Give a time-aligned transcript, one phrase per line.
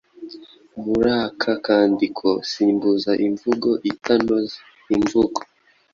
[0.83, 4.55] Muri aka kandiko, simbuza imvugo itanoze,
[4.95, 5.39] imvugo